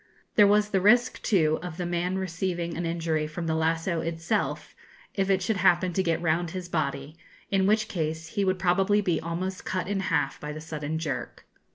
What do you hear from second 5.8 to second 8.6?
to get round his body, in which case he would